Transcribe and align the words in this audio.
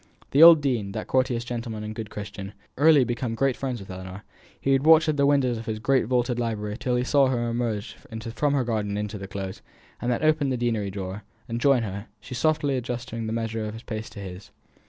The 0.31 0.41
old 0.41 0.61
dean, 0.61 0.93
that 0.93 1.05
courteous 1.07 1.45
gentleman 1.45 1.83
and 1.83 1.93
good 1.93 2.09
Christian, 2.09 2.47
had 2.75 2.85
early 2.85 3.03
become 3.03 3.35
great 3.35 3.55
friends 3.55 3.79
with 3.79 3.91
Ellinor. 3.91 4.23
He 4.59 4.71
would 4.71 4.83
watch 4.83 5.07
at 5.07 5.15
the 5.15 5.27
windows 5.27 5.59
of 5.59 5.67
his 5.67 5.77
great 5.77 6.05
vaulted 6.07 6.39
library 6.39 6.75
till 6.79 6.95
he 6.95 7.03
saw 7.03 7.27
her 7.27 7.47
emerge 7.47 7.93
from 7.93 8.17
the 8.53 8.63
garden 8.63 8.97
into 8.97 9.19
the 9.19 9.27
Close, 9.27 9.61
and 10.01 10.11
then 10.11 10.23
open 10.23 10.49
the 10.49 10.57
deanery 10.57 10.89
door, 10.89 11.21
and 11.47 11.61
join 11.61 11.83
her, 11.83 12.07
she 12.19 12.33
softly 12.33 12.77
adjusting 12.77 13.27
the 13.27 13.31
measure 13.31 13.63
of 13.65 13.75
her 13.75 13.79
pace 13.85 14.09
to 14.09 14.19
his. 14.19 14.49